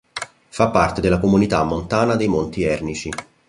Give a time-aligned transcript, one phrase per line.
[0.49, 3.11] Fa parte della Comunità Montana dei Monti Ernici.